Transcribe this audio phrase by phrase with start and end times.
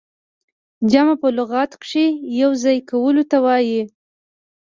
[0.91, 2.07] جمع په لغت کښي
[2.41, 3.81] يو ځاى کولو ته وايي.